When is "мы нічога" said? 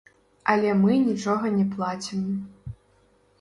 0.83-1.51